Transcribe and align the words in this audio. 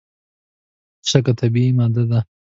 شګه 1.09 1.33
طبیعي 1.39 1.71
ماده 1.77 2.03
ده. 2.09 2.19